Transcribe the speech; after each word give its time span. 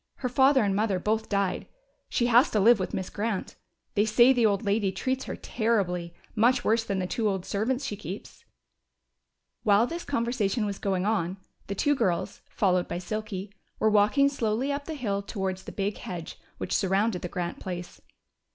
Her 0.15 0.29
father 0.29 0.63
and 0.63 0.75
mother 0.75 0.97
both 0.97 1.29
died, 1.29 1.67
so 1.69 2.07
she 2.09 2.25
has 2.25 2.49
to 2.49 2.59
live 2.59 2.79
with 2.79 2.91
Miss 2.91 3.11
Grant. 3.11 3.55
They 3.93 4.03
say 4.03 4.33
the 4.33 4.47
old 4.47 4.65
lady 4.65 4.91
treats 4.91 5.25
her 5.25 5.35
terribly 5.35 6.15
much 6.35 6.63
worse 6.65 6.83
than 6.83 6.97
the 6.97 7.05
two 7.05 7.29
old 7.29 7.45
servants 7.45 7.85
she 7.85 7.95
keeps." 7.95 8.43
While 9.61 9.85
this 9.85 10.03
conversation 10.03 10.65
was 10.65 10.79
going 10.79 11.05
on, 11.05 11.37
the 11.67 11.75
two 11.75 11.93
girls, 11.93 12.41
followed 12.49 12.87
by 12.87 12.97
Silky, 12.97 13.53
were 13.77 13.91
walking 13.91 14.27
slowly 14.27 14.71
up 14.73 14.85
the 14.85 14.95
hill 14.95 15.21
towards 15.21 15.65
the 15.65 15.71
big 15.71 15.97
hedge 15.99 16.39
which 16.57 16.75
surrounded 16.75 17.21
the 17.21 17.29
Grant 17.29 17.59
place. 17.59 18.01